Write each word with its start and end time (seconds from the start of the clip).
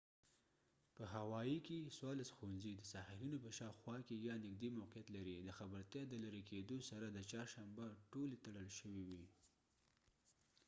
په 0.95 1.03
هوائي 1.15 1.57
کې 1.67 1.91
څوارلس 1.97 2.29
ښوونځي 2.35 2.73
د 2.75 2.83
ساحلونو 2.93 3.37
په 3.45 3.49
شاوخوا 3.57 3.97
کې 4.07 4.15
یا 4.27 4.35
نږدې 4.45 4.69
موقعیت 4.79 5.07
لري 5.17 5.35
د 5.39 5.49
خبرتیا 5.59 6.03
د 6.07 6.13
لرې 6.23 6.41
کیدو 6.49 6.77
سره 6.89 7.05
د 7.11 7.19
چهارشنبه 7.29 7.85
ټولې 8.11 8.37
تړل 8.45 8.67
شوې 8.79 9.03
وې 9.09 9.23